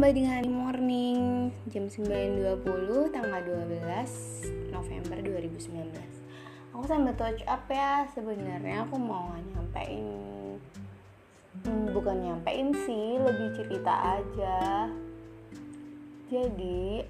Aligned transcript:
kembali 0.00 0.16
dengan 0.16 0.44
Morning 0.48 1.20
Jam 1.68 1.84
9.20 1.84 2.64
tanggal 3.12 3.40
12 3.44 4.72
November 4.72 5.16
2019 5.20 5.92
Aku 6.72 6.88
sambil 6.88 7.12
touch 7.20 7.44
up 7.44 7.68
ya 7.68 8.08
Sebenarnya 8.16 8.88
aku 8.88 8.96
mau 8.96 9.28
nyampein 9.36 10.56
hmm, 11.68 11.92
Bukan 11.92 12.16
nyampein 12.16 12.72
sih 12.88 13.20
Lebih 13.20 13.60
cerita 13.60 14.16
aja. 14.16 14.88
Jadi 16.32 17.04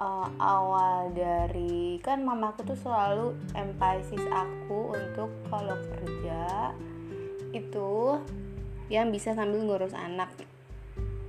uh, 0.00 0.28
Awal 0.40 1.12
dari 1.12 2.00
Kan 2.00 2.24
mamaku 2.24 2.72
tuh 2.72 2.80
selalu 2.88 3.36
emphasis 3.52 4.24
aku 4.32 4.96
Untuk 4.96 5.28
kalau 5.52 5.76
kerja 5.92 6.72
Itu 7.52 8.16
Yang 8.88 9.06
bisa 9.12 9.36
sambil 9.36 9.60
ngurus 9.60 9.92
anak 9.92 10.32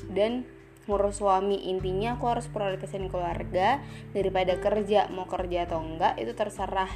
dan 0.06 0.46
ngurus 0.86 1.22
suami. 1.22 1.70
Intinya 1.70 2.18
aku 2.18 2.26
harus 2.30 2.48
prioritasin 2.50 3.10
keluarga 3.10 3.82
daripada 4.14 4.58
kerja 4.58 5.10
mau 5.12 5.30
kerja 5.30 5.70
atau 5.70 5.82
enggak 5.82 6.18
itu 6.18 6.32
terserah. 6.34 6.90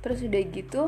Terus 0.00 0.20
udah 0.24 0.42
gitu 0.52 0.82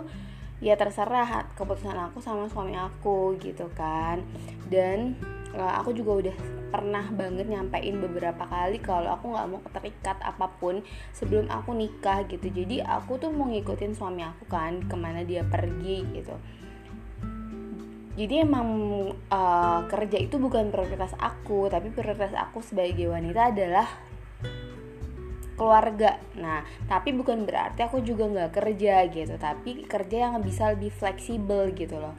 ya 0.57 0.73
terserah 0.73 1.53
keputusan 1.53 1.97
aku 2.13 2.25
sama 2.25 2.49
suami 2.49 2.77
aku 2.77 3.37
gitu 3.41 3.69
kan. 3.77 4.25
Dan 4.69 5.17
uh, 5.57 5.81
aku 5.81 5.97
juga 5.97 6.29
udah 6.29 6.37
pernah 6.67 7.09
banget 7.15 7.49
nyampein 7.49 8.03
beberapa 8.03 8.45
kali 8.45 8.83
kalau 8.83 9.17
aku 9.17 9.33
nggak 9.33 9.49
mau 9.49 9.61
terikat 9.73 10.19
apa 10.21 10.51
pun 10.61 10.85
sebelum 11.17 11.49
aku 11.49 11.73
nikah 11.73 12.25
gitu. 12.29 12.49
Jadi 12.53 12.85
aku 12.85 13.17
tuh 13.17 13.33
mau 13.33 13.49
ngikutin 13.49 13.97
suami 13.97 14.25
aku 14.25 14.45
kan 14.49 14.85
ke 14.85 14.97
mana 14.97 15.25
dia 15.25 15.45
pergi 15.45 16.05
gitu 16.13 16.37
jadi 18.17 18.49
emang 18.49 18.69
uh, 19.29 19.81
kerja 19.93 20.17
itu 20.17 20.41
bukan 20.41 20.73
prioritas 20.73 21.13
aku 21.21 21.69
tapi 21.69 21.93
prioritas 21.93 22.33
aku 22.33 22.65
sebagai 22.65 23.13
wanita 23.13 23.53
adalah 23.53 23.85
keluarga. 25.61 26.17
Nah 26.41 26.65
tapi 26.89 27.13
bukan 27.13 27.45
berarti 27.45 27.85
aku 27.85 28.01
juga 28.01 28.25
nggak 28.25 28.53
kerja 28.57 29.05
gitu 29.13 29.37
tapi 29.37 29.85
kerja 29.85 30.33
yang 30.33 30.41
bisa 30.41 30.73
lebih 30.73 30.89
fleksibel 30.97 31.77
gitu 31.77 32.01
loh. 32.01 32.17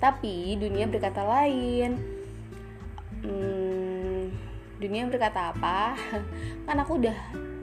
Tapi 0.00 0.56
dunia 0.56 0.88
berkata 0.88 1.20
lain. 1.20 2.16
Hmm, 3.20 4.32
dunia 4.80 5.04
berkata 5.04 5.52
apa? 5.52 6.00
Kan 6.66 6.76
aku 6.80 6.96
udah 6.96 7.18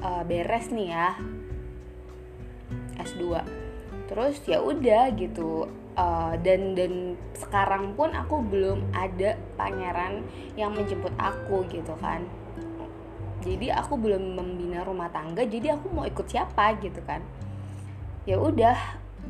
uh, 0.05 0.21
beres 0.21 0.69
nih 0.69 0.93
ya 0.93 1.17
S2 3.01 3.64
terus 4.09 4.39
ya 4.45 4.61
udah 4.61 5.13
gitu. 5.15 5.69
Uh, 5.95 6.35
dan 6.43 6.75
dan 6.75 7.15
sekarang 7.39 7.95
pun 7.95 8.11
aku 8.11 8.43
belum 8.43 8.91
ada 8.91 9.39
pangeran 9.55 10.27
yang 10.59 10.75
menjemput 10.75 11.15
aku 11.15 11.63
gitu 11.71 11.95
kan. 12.03 12.27
Jadi 13.39 13.71
aku 13.71 13.95
belum 13.95 14.35
membina 14.35 14.83
rumah 14.83 15.07
tangga 15.07 15.47
jadi 15.47 15.79
aku 15.79 15.87
mau 15.95 16.03
ikut 16.03 16.27
siapa 16.27 16.75
gitu 16.83 16.99
kan. 17.07 17.23
Ya 18.27 18.35
udah 18.35 18.75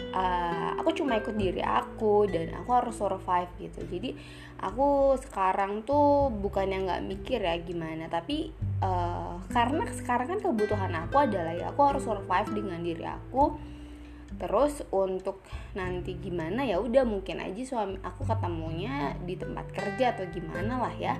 uh, 0.10 0.74
aku 0.82 0.90
cuma 0.98 1.22
ikut 1.22 1.38
diri 1.38 1.62
aku 1.62 2.26
dan 2.26 2.58
aku 2.58 2.70
harus 2.74 2.98
survive 2.98 3.54
gitu. 3.62 3.86
Jadi 3.86 4.18
aku 4.58 5.14
sekarang 5.22 5.86
tuh 5.86 6.34
bukan 6.34 6.66
yang 6.66 6.90
nggak 6.90 7.06
mikir 7.06 7.40
ya 7.44 7.60
gimana 7.60 8.08
tapi 8.08 8.50
uh, 8.80 9.38
karena 9.52 9.84
sekarang 9.94 10.34
kan 10.34 10.40
kebutuhan 10.40 10.94
aku 11.06 11.28
adalah 11.28 11.54
ya 11.54 11.70
aku 11.70 11.82
harus 11.84 12.04
survive 12.08 12.50
dengan 12.56 12.80
diri 12.82 13.06
aku 13.06 13.75
terus 14.36 14.84
untuk 14.92 15.40
nanti 15.74 16.20
gimana 16.20 16.68
ya 16.68 16.84
udah 16.84 17.08
mungkin 17.08 17.40
aja 17.40 17.62
suami 17.64 17.96
aku 18.04 18.28
ketemunya 18.28 19.16
di 19.24 19.40
tempat 19.40 19.72
kerja 19.72 20.16
atau 20.16 20.26
gimana 20.32 20.80
lah 20.80 20.96
ya. 20.96 21.16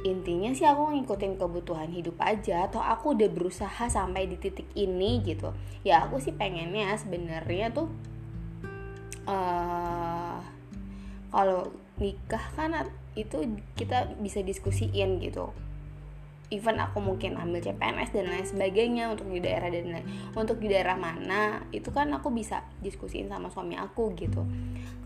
Intinya 0.00 0.56
sih 0.56 0.64
aku 0.64 0.96
ngikutin 0.96 1.36
kebutuhan 1.36 1.92
hidup 1.92 2.16
aja 2.24 2.64
atau 2.64 2.80
aku 2.80 3.12
udah 3.12 3.28
berusaha 3.28 3.84
sampai 3.84 4.24
di 4.24 4.40
titik 4.40 4.64
ini 4.72 5.20
gitu. 5.20 5.52
Ya 5.84 6.08
aku 6.08 6.16
sih 6.16 6.32
pengennya 6.32 6.96
sebenarnya 6.96 7.68
tuh 7.68 7.92
uh, 9.28 10.40
kalau 11.28 11.68
nikah 12.00 12.42
kan 12.56 12.88
itu 13.12 13.60
kita 13.76 14.08
bisa 14.24 14.40
diskusiin 14.40 15.20
gitu 15.20 15.52
even 16.50 16.82
aku 16.82 16.98
mungkin 16.98 17.38
ambil 17.38 17.62
CPNS 17.62 18.10
dan 18.10 18.26
lain 18.26 18.42
sebagainya 18.42 19.06
untuk 19.14 19.30
di 19.30 19.38
daerah 19.38 19.70
dan 19.70 19.86
lain 19.86 20.06
untuk 20.34 20.58
di 20.58 20.66
daerah 20.66 20.98
mana 20.98 21.62
itu 21.70 21.94
kan 21.94 22.10
aku 22.10 22.34
bisa 22.34 22.66
diskusiin 22.82 23.30
sama 23.30 23.54
suami 23.54 23.78
aku 23.78 24.10
gitu. 24.18 24.42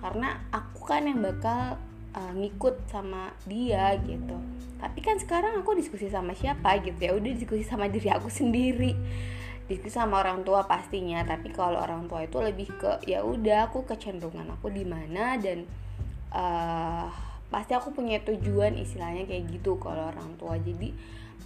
Karena 0.01 0.49
aku 0.49 0.89
kan 0.89 1.05
yang 1.05 1.21
bakal 1.21 1.77
uh, 2.17 2.33
ngikut 2.33 2.89
sama 2.89 3.37
dia 3.45 3.93
gitu. 4.01 4.41
Tapi 4.81 5.01
kan 5.05 5.21
sekarang 5.21 5.61
aku 5.61 5.77
diskusi 5.77 6.09
sama 6.09 6.33
siapa 6.33 6.81
gitu 6.81 6.97
ya 6.97 7.13
udah 7.13 7.33
diskusi 7.37 7.63
sama 7.63 7.93
diri 7.93 8.09
aku 8.09 8.33
sendiri. 8.33 8.97
Diskusi 9.69 10.01
sama 10.01 10.25
orang 10.25 10.49
tua 10.49 10.65
pastinya 10.65 11.21
tapi 11.29 11.53
kalau 11.53 11.77
orang 11.77 12.09
tua 12.09 12.25
itu 12.25 12.41
lebih 12.41 12.73
ke 12.73 13.05
ya 13.05 13.21
udah 13.21 13.69
aku 13.69 13.85
kecenderungan 13.85 14.49
aku 14.57 14.73
di 14.73 14.85
mana 14.89 15.37
dan 15.37 15.69
uh, 16.33 17.34
pasti 17.55 17.71
aku 17.79 17.95
punya 17.95 18.19
tujuan 18.27 18.75
istilahnya 18.75 19.31
kayak 19.31 19.47
gitu 19.55 19.79
kalau 19.79 20.11
orang 20.11 20.35
tua. 20.35 20.59
Jadi 20.59 20.91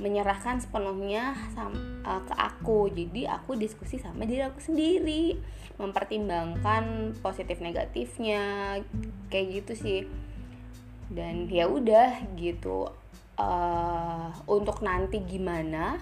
menyerahkan 0.00 0.56
sepenuhnya 0.64 1.36
sama, 1.52 1.76
uh, 2.08 2.24
ke 2.24 2.32
aku. 2.32 2.88
Jadi 2.88 3.28
aku 3.28 3.60
diskusi 3.60 4.00
sama 4.00 4.24
diri 4.24 4.40
aku 4.40 4.56
sendiri 4.56 5.36
mempertimbangkan 5.76 7.12
positif 7.20 7.60
negatifnya 7.60 8.80
kayak 9.28 9.60
gitu 9.60 9.72
sih. 9.76 10.00
Dan 11.12 11.44
ya 11.52 11.68
udah 11.68 12.24
gitu 12.40 12.88
uh, 13.36 14.32
untuk 14.48 14.80
nanti 14.80 15.20
gimana 15.20 16.00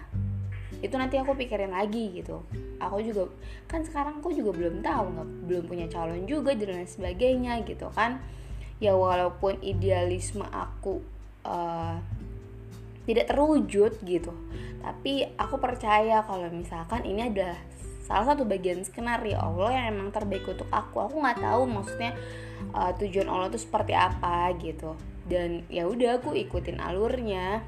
itu 0.84 0.92
nanti 0.94 1.18
aku 1.18 1.34
pikirin 1.34 1.74
lagi 1.74 2.14
gitu. 2.14 2.46
Aku 2.78 3.02
juga 3.02 3.26
kan 3.66 3.82
sekarang 3.82 4.22
aku 4.22 4.30
juga 4.30 4.54
belum 4.54 4.86
tahu 4.86 5.04
nggak 5.18 5.28
belum 5.50 5.64
punya 5.66 5.86
calon 5.90 6.30
juga 6.30 6.54
dan 6.54 6.78
lain 6.78 6.86
sebagainya 6.86 7.66
gitu 7.66 7.90
kan 7.90 8.22
ya 8.76 8.92
walaupun 8.92 9.60
idealisme 9.64 10.44
aku 10.52 11.00
uh, 11.46 11.96
tidak 13.06 13.30
terwujud 13.30 13.92
gitu. 14.02 14.32
Tapi 14.82 15.26
aku 15.38 15.56
percaya 15.58 16.22
kalau 16.26 16.50
misalkan 16.50 17.06
ini 17.06 17.30
adalah 17.30 17.58
salah 18.06 18.34
satu 18.34 18.46
bagian 18.46 18.86
skenario 18.86 19.38
Allah 19.38 19.74
yang 19.74 19.86
emang 19.98 20.10
terbaik 20.14 20.46
untuk 20.46 20.68
aku. 20.70 21.06
Aku 21.06 21.22
nggak 21.22 21.42
tahu 21.42 21.62
maksudnya 21.66 22.12
uh, 22.74 22.92
tujuan 22.98 23.30
Allah 23.30 23.48
itu 23.50 23.60
seperti 23.62 23.94
apa 23.94 24.52
gitu. 24.58 24.94
Dan 25.26 25.66
ya 25.70 25.86
udah 25.86 26.22
aku 26.22 26.34
ikutin 26.34 26.78
alurnya. 26.78 27.62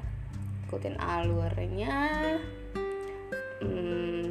Ikutin 0.69 1.01
alurnya 1.01 1.97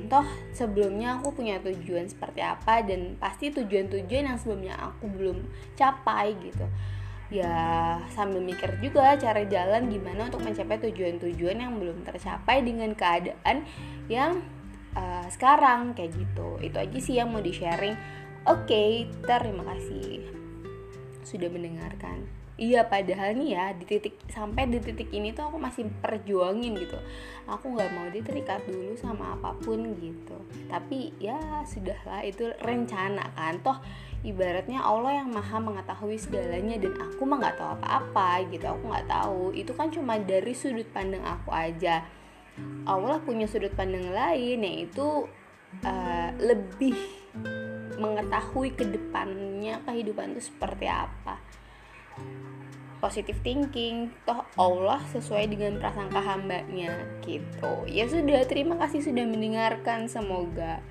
toh 0.08 0.26
sebelumnya 0.56 1.20
aku 1.20 1.36
punya 1.36 1.60
tujuan 1.60 2.08
seperti 2.08 2.42
apa 2.42 2.82
dan 2.82 3.14
pasti 3.20 3.52
tujuan-tujuan 3.52 4.34
yang 4.34 4.38
sebelumnya 4.41 4.74
aku 4.80 5.06
belum 5.06 5.44
capai 5.76 6.34
gitu. 6.41 6.66
Ya 7.28 8.00
sambil 8.16 8.41
mikir 8.41 8.80
juga 8.80 9.12
cara 9.20 9.44
jalan 9.44 9.92
gimana 9.92 10.32
untuk 10.32 10.41
mencapai 10.41 10.80
tujuan-tujuan 10.88 11.60
yang 11.60 11.76
belum 11.76 12.02
tercapai 12.08 12.64
dengan 12.64 12.96
keadaan 12.96 13.69
yang 14.08 14.41
uh, 14.96 15.28
sekarang 15.28 15.92
kayak 15.92 16.16
gitu. 16.16 16.56
Itu 16.64 16.76
aja 16.80 16.98
sih 16.98 17.20
yang 17.20 17.28
mau 17.28 17.44
di 17.44 17.52
sharing 17.52 17.94
oke 18.48 18.64
okay, 18.64 19.12
terima 19.28 19.60
kasih 19.69 20.25
sudah 21.20 21.52
mendengarkan 21.52 22.38
iya 22.58 22.82
padahal 22.91 23.38
nih 23.38 23.54
ya 23.54 23.66
di 23.70 23.86
titik 23.86 24.19
sampai 24.26 24.66
di 24.66 24.82
titik 24.82 25.14
ini 25.14 25.30
tuh 25.30 25.46
aku 25.46 25.56
masih 25.62 25.86
perjuangin 26.02 26.74
gitu. 26.74 26.98
Aku 27.46 27.72
nggak 27.72 27.91
mau 27.94 28.10
diterikat 28.10 28.66
dulu 28.66 28.98
sama 28.98 29.38
apa 29.38 29.54
pun 29.62 29.94
gitu. 29.96 30.36
Tapi 30.66 31.14
ya 31.22 31.38
sudahlah 31.64 32.26
itu 32.26 32.50
rencana 32.60 33.31
kan. 33.32 33.62
Toh 33.62 33.78
ibaratnya 34.26 34.82
Allah 34.82 35.22
yang 35.22 35.31
maha 35.31 35.62
mengetahui 35.62 36.19
segalanya 36.19 36.76
dan 36.82 36.99
aku 36.99 37.22
mah 37.22 37.38
nggak 37.38 37.56
tahu 37.56 37.70
apa-apa 37.78 38.28
gitu. 38.50 38.66
Aku 38.66 38.82
nggak 38.90 39.06
tahu. 39.06 39.43
Itu 39.55 39.72
kan 39.78 39.94
cuma 39.94 40.19
dari 40.19 40.52
sudut 40.52 40.90
pandang 40.90 41.22
aku 41.22 41.55
aja. 41.55 42.02
Allah 42.90 43.22
punya 43.22 43.46
sudut 43.46 43.70
pandang 43.78 44.10
lain 44.10 44.66
yaitu 44.66 45.31
uh, 45.87 46.31
lebih 46.43 46.99
mengetahui 47.99 48.75
ke 48.75 48.82
depannya 48.82 49.78
kehidupan 49.87 50.34
itu 50.34 50.50
seperti 50.50 50.87
apa 50.90 51.38
positive 52.99 53.38
thinking. 53.43 54.11
Toh 54.26 54.43
Allah 54.59 55.00
sesuai 55.15 55.50
dengan 55.50 55.79
prasangka 55.79 56.19
hambanya 56.23 57.06
gitu. 57.23 57.87
Ya 57.87 58.06
sudah 58.11 58.44
terima 58.47 58.76
kasih 58.79 59.03
sudah 59.03 59.25
mendengarkan. 59.25 60.11
Semoga 60.11 60.82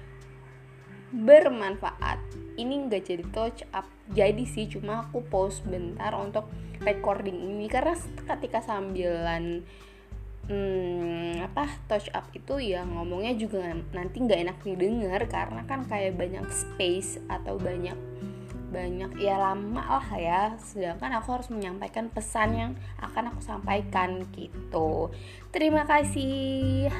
bermanfaat. 1.11 2.19
Ini 2.57 2.89
nggak 2.89 3.03
jadi 3.03 3.23
touch 3.31 3.61
up. 3.71 3.87
Jadi 4.11 4.43
sih 4.47 4.65
cuma 4.71 5.07
aku 5.07 5.23
pause 5.27 5.61
bentar 5.63 6.15
untuk 6.15 6.47
recording 6.81 7.37
ini. 7.37 7.67
Karena 7.69 7.93
ketika 8.35 8.63
sambilan 8.63 9.61
hmm, 10.47 11.43
apa 11.43 11.69
touch 11.91 12.07
up 12.15 12.31
itu 12.31 12.59
ya 12.59 12.87
ngomongnya 12.87 13.35
juga 13.35 13.61
nanti 13.93 14.17
nggak 14.23 14.41
enak 14.47 14.57
didengar. 14.63 15.21
Karena 15.27 15.61
kan 15.67 15.85
kayak 15.85 16.17
banyak 16.17 16.47
space 16.49 17.21
atau 17.29 17.59
banyak 17.59 17.95
banyak 18.77 19.17
ya 19.17 19.41
lama 19.41 19.81
lah 19.97 20.09
ya. 20.13 20.41
Sedangkan 20.61 21.17
aku 21.17 21.33
harus 21.33 21.49
menyampaikan 21.49 22.13
pesan 22.13 22.49
yang 22.53 22.71
akan 23.01 23.33
aku 23.33 23.41
sampaikan 23.41 24.29
gitu. 24.37 25.09
Terima 25.49 25.89
kasih. 25.89 26.93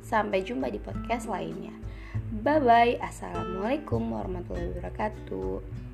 Sampai 0.00 0.40
jumpa 0.40 0.72
di 0.72 0.80
podcast 0.80 1.28
lainnya. 1.28 1.76
Bye 2.28 2.60
bye 2.64 2.94
assalamualaikum 3.04 4.08
warahmatullahi 4.08 4.72
wabarakatuh 4.76 5.87